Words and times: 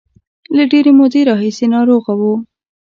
له 0.55 0.63
ډېرې 0.71 0.91
مودې 0.99 1.21
راهیسې 1.29 1.65
ناروغه 1.75 2.13
و. 2.19 2.21